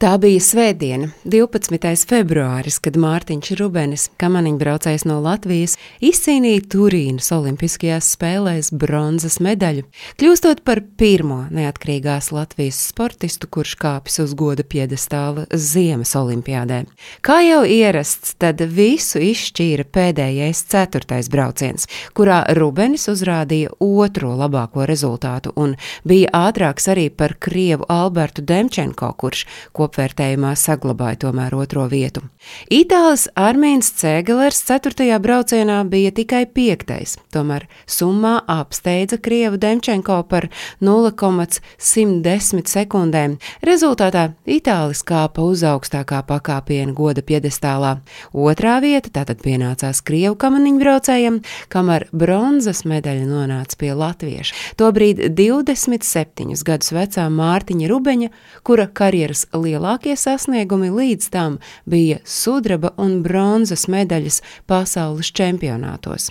Tā 0.00 0.14
bija 0.16 0.40
svētdiena, 0.40 1.10
12. 1.28 2.06
februāris, 2.08 2.78
kad 2.80 2.94
Mārtiņš 2.96 3.50
Rubenis, 3.58 4.06
kamaniņbraucējs 4.16 5.02
no 5.04 5.18
Latvijas, 5.20 5.74
izcīnīja 6.00 6.62
Turīnas 6.72 7.26
Olimpiskajās 7.36 8.08
spēlēs 8.14 8.70
bronzas 8.72 9.36
medaļu, 9.44 9.84
kļūstot 10.16 10.62
par 10.64 10.80
pirmo 10.96 11.42
neatkarīgās 11.52 12.30
Latvijas 12.32 12.78
sportistu, 12.88 13.50
kurš 13.52 13.74
kāpis 13.82 14.16
uz 14.24 14.32
goda 14.32 14.64
piedestāla 14.64 15.44
Ziemas 15.52 16.14
olimpiādē. 16.16 16.86
Kā 17.20 17.42
jau 17.44 17.60
ierasts, 17.68 18.38
tad 18.40 18.64
visu 18.72 19.20
izšķīra 19.20 19.84
pēdējais 19.84 20.64
ceturtais 20.72 21.28
brauciens, 21.28 21.84
kurā 22.16 22.46
Rubenis 22.56 23.04
uzrādīja 23.12 23.76
otro 23.84 24.32
labāko 24.40 24.88
rezultātu 24.88 25.52
un 25.60 25.76
bija 26.08 26.32
ātrāks 26.46 26.88
arī 26.88 27.10
par 27.12 27.36
Krievu 27.36 27.84
Albertu 27.92 28.48
Demčenko, 28.48 29.12
kurš 29.20 29.44
kopā 29.76 29.89
kopvērtējumā 29.90 30.54
saglabāja 30.58 31.18
tomēr 31.26 31.54
otro 31.58 31.86
vietu. 31.90 32.22
Itālis 32.70 33.26
Armīns 33.38 33.90
Cēgelers 33.98 34.62
4. 34.68 35.18
braucienā 35.22 35.82
bija 35.90 36.12
tikai 36.14 36.46
5. 36.46 37.18
Tomēr 37.34 37.66
summā 37.90 38.40
apsteidza 38.50 39.18
Krievu 39.18 39.58
Demčenko 39.60 40.22
par 40.30 40.48
0,110 40.80 42.70
sekundēm. 42.70 43.38
Rezultātā 43.66 44.30
Itālis 44.46 45.02
kāpa 45.06 45.42
uz 45.42 45.64
augstākā 45.66 46.22
pakāpiena 46.28 46.94
goda 46.94 47.22
piedestālā. 47.22 47.96
Otrā 48.32 48.78
vieta 48.82 49.10
tātad 49.10 49.42
pienācās 49.42 50.02
Krievu 50.06 50.38
kamaniņbraucējiem, 50.40 51.40
kamēr 51.72 52.06
bronzas 52.12 52.84
medaļa 52.86 53.26
nonāca 53.26 53.80
pie 53.80 53.92
latvieša. 53.96 54.54
Tobrīd 54.80 55.26
27 55.34 56.54
gadus 56.66 56.94
vecā 56.94 57.26
Mārtiņa 57.32 57.90
Rubeņa, 57.90 58.32
kura 58.66 58.86
karjeras 58.86 59.46
lielākā 59.54 59.79
lielākie 59.80 60.16
sasniegumi 60.16 60.90
līdz 60.92 61.30
tam 61.32 61.58
bija 61.88 62.18
sudraba 62.24 62.92
un 63.00 63.22
bronzas 63.22 63.88
medaļas 63.88 64.42
pasaules 64.68 65.32
čempionātos. 65.32 66.30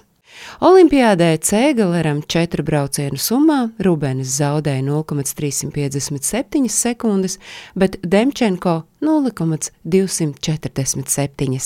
Olimpiādē 0.61 1.33
Cēgaleram 1.41 2.21
četru 2.29 2.63
braucienu 2.63 3.17
summā 3.19 3.71
Rubenis 3.83 4.37
zaudēja 4.37 4.85
0,357 4.85 6.69
sekundes, 6.69 7.39
bet 7.75 7.97
Demčenko 8.03 8.83
0,247. 9.05 11.59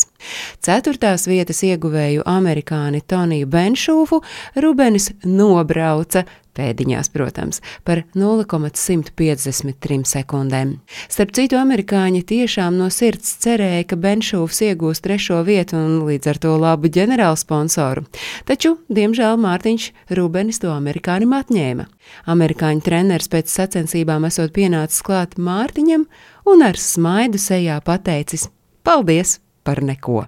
Ceturtās 0.64 1.28
vietas 1.28 1.64
ieguvēju 1.66 2.22
amerikāni 2.30 3.02
Toniju 3.02 3.48
Benšūfu 3.50 4.22
Rubenis 4.62 5.12
nobrauca 5.25 6.25
pēdiņās, 6.53 7.09
protams, 7.14 7.62
par 7.86 8.03
0,153 8.17 10.03
sekundēm. 10.09 10.75
Starp 11.12 11.34
citu, 11.36 11.58
amerikāņi 11.59 12.23
tiešām 12.30 12.78
no 12.78 12.90
sirds 12.94 13.36
cerēja, 13.44 13.88
ka 13.90 14.00
Benšūvs 14.00 14.62
iegūs 14.70 15.03
trešo 15.03 15.42
vietu 15.47 15.80
un 15.80 16.03
līdz 16.08 16.34
ar 16.34 16.42
to 16.45 16.56
labu 16.62 16.92
ģenerālu 16.94 17.40
sponsoru. 17.40 18.06
Taču, 18.50 18.75
diemžēl, 18.94 19.40
Mārtiņš 19.42 19.90
Rubenis 20.20 20.62
to 20.64 20.73
amerikānim 20.73 21.34
atņēma. 21.40 21.90
Amerikāņu 22.30 22.86
treneris 22.86 23.31
pēc 23.31 23.50
sacensībām 23.50 24.28
esot 24.30 24.53
pienācis 24.56 25.02
klāt 25.06 25.38
Mārtiņam 25.42 26.06
un 26.46 26.66
ar 26.66 26.80
smaidu 26.80 27.42
sejā 27.42 27.80
pateicis: 27.86 28.50
Paldies 28.84 29.40
par 29.64 29.84
neko! 29.84 30.26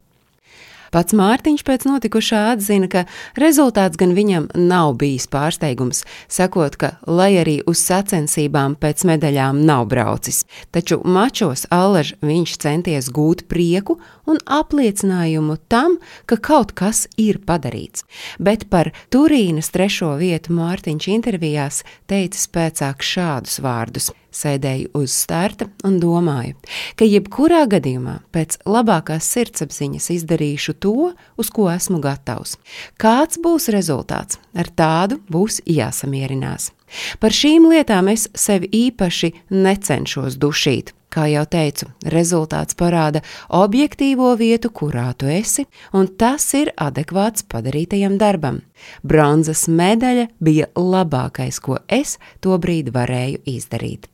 Pats 0.95 1.11
Mārtiņš 1.11 1.63
pēc 1.67 1.83
notikušā 1.89 2.37
atzina, 2.53 2.87
ka 2.87 3.01
rezultāts 3.35 3.99
gan 3.99 4.13
viņam 4.15 4.45
nav 4.55 4.93
bijis 5.01 5.25
pārsteigums, 5.27 6.05
sakot, 6.31 6.77
ka, 6.79 6.93
lai 7.03 7.33
arī 7.41 7.57
uz 7.67 7.81
sacensībām 7.83 8.77
pēc 8.79 9.03
medaļām 9.09 9.59
nav 9.67 9.89
braucis, 9.91 10.45
taču 10.71 11.01
mačos 11.03 11.65
allaž 11.75 12.13
viņš 12.23 12.55
centies 12.63 13.11
gūt 13.11 13.43
prieku 13.51 13.97
un 14.23 14.39
apliecinājumu 14.45 15.57
tam, 15.67 15.99
ka 16.31 16.39
kaut 16.39 16.71
kas 16.79 17.09
ir 17.19 17.43
padarīts. 17.43 18.07
Bet 18.39 18.69
par 18.71 18.93
Turīnas 19.11 19.75
trešo 19.75 20.15
vietu 20.21 20.55
Mārtiņš 20.55 21.11
intervijās 21.11 21.83
teica 22.07 22.39
spēcāk 22.39 23.03
šādus 23.03 23.59
vārdus 23.59 24.13
sēdēju 24.35 24.91
uz 24.99 25.13
starta 25.15 25.67
un 25.87 25.99
domāju, 26.01 26.55
ka 26.99 27.07
jebkurā 27.07 27.63
gadījumā 27.71 28.17
pēc 28.35 28.59
labākās 28.67 29.27
sirdsapziņas 29.35 30.09
izdarīšu 30.17 30.77
to, 30.83 31.11
uz 31.39 31.51
ko 31.55 31.69
esmu 31.73 32.01
gatavs. 32.03 32.57
Kāds 33.01 33.39
būs 33.41 33.69
rezultāts, 33.73 34.39
ar 34.53 34.71
tādu 34.75 35.21
būs 35.31 35.61
jāsamierinās. 35.65 36.71
Par 37.19 37.33
šīm 37.33 37.65
lietām 37.71 38.11
es 38.13 38.27
sevi 38.37 38.69
īpaši 38.85 39.33
necenšos 39.51 40.37
dušīt. 40.41 40.93
Kā 41.15 41.29
jau 41.31 41.45
teicu, 41.47 41.85
rezultāts 42.11 42.75
parāda 42.75 43.21
objektīvo 43.55 44.33
vietu, 44.35 44.67
kurā 44.75 45.13
tu 45.15 45.29
esi, 45.31 45.63
un 45.95 46.09
tas 46.19 46.43
ir 46.59 46.73
adekvāts 46.75 47.45
padarītajam 47.47 48.17
darbam. 48.19 48.59
Bronzas 48.99 49.69
medaļa 49.71 50.27
bija 50.43 50.67
labākais, 50.75 51.61
ko 51.63 51.79
es 51.87 52.17
to 52.43 52.57
brīdi 52.59 52.91
varēju 52.91 53.45
izdarīt. 53.47 54.09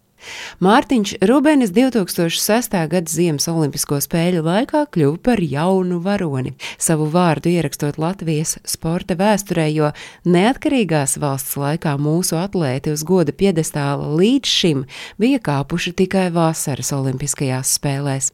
Mārtiņš 0.61 1.15
Rubenis 1.25 1.71
2006. 1.73 2.75
gada 2.91 3.09
Ziemas 3.09 3.47
Olimpisko 3.51 3.97
spēļu 4.03 4.43
laikā 4.45 4.83
kļuva 4.93 5.17
par 5.25 5.41
jaunu 5.41 5.97
varoni, 6.03 6.53
savu 6.81 7.07
vārdu 7.11 7.49
ierakstot 7.51 7.97
Latvijas 8.01 8.57
sporta 8.67 9.17
vēsturē, 9.19 9.67
jo 9.73 9.91
neatkarīgās 10.25 11.17
valsts 11.21 11.57
laikā 11.57 11.95
mūsu 12.01 12.37
atlēti 12.41 12.93
uz 12.93 13.05
goda 13.07 13.33
piedestāla 13.33 14.11
līdz 14.19 14.53
šim 14.61 14.85
bija 15.21 15.41
kāpuši 15.41 15.95
tikai 16.03 16.29
vasaras 16.35 16.93
Olimpiskajās 16.95 17.77
spēlēs. 17.79 18.31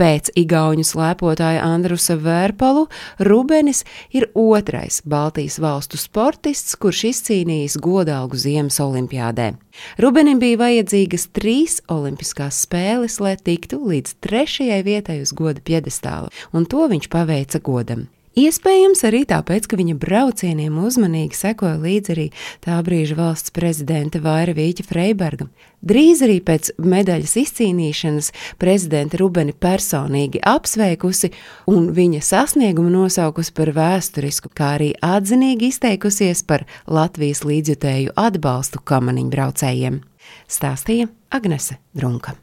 Pēc 0.00 0.32
igauņu 0.38 0.84
slēpotāja 0.86 1.62
Andrusa 1.64 2.16
Vērpalu 2.20 2.86
Rubenis 3.26 3.84
ir 4.10 4.28
otrais 4.34 5.00
Baltijas 5.06 5.60
valstu 5.62 6.00
sportists, 6.00 6.76
kurš 6.80 7.04
izcīnījis 7.12 7.78
godalgu 7.82 8.38
Ziemas 8.40 8.80
olimpiādē. 8.82 9.52
Rubenim 10.00 10.40
bija 10.42 10.60
vajadzīgas 10.60 11.28
trīs 11.36 11.80
olimpiskās 11.90 12.62
spēles, 12.66 13.20
lai 13.22 13.36
tiktu 13.36 13.80
līdz 13.80 14.16
trešajai 14.24 14.80
vietai 14.86 15.20
uz 15.24 15.34
goda 15.36 15.62
piedestāla, 15.64 16.30
un 16.52 16.66
to 16.66 16.86
viņš 16.90 17.10
paveica 17.12 17.62
godam. 17.64 18.08
Iespējams, 18.40 19.02
arī 19.04 19.24
tāpēc, 19.28 19.66
ka 19.68 19.76
viņa 19.76 19.96
braucieniem 20.00 20.78
uzmanīgi 20.80 21.36
sekoja 21.36 21.76
līdzi 21.82 22.12
arī 22.14 22.26
tā 22.64 22.78
brīža 22.86 23.18
valsts 23.18 23.52
prezidente 23.52 24.20
Vaira 24.22 24.54
Vīķa 24.56 24.86
Freiberga. 24.88 25.48
Drīz 25.84 26.22
arī 26.24 26.38
pēc 26.44 26.70
medaļas 26.80 27.36
izcīnīšanas 27.42 28.30
prezidente 28.60 29.20
Rubeni 29.20 29.52
personīgi 29.52 30.40
apsveikusi 30.46 31.32
un 31.72 31.90
viņa 31.96 32.24
sasniegumu 32.24 32.92
nosaukusi 32.94 33.56
par 33.56 33.74
vēsturisku, 33.76 34.52
kā 34.56 34.74
arī 34.78 34.92
atzinīgi 35.04 35.72
izteikusies 35.74 36.44
par 36.46 36.64
Latvijas 36.88 37.44
līdzjutēju 37.44 38.16
atbalstu 38.16 38.80
kamaniņbraucējiem. 38.88 40.04
Stāstīja 40.48 41.10
Agnese 41.28 41.82
Drunka. 41.92 42.40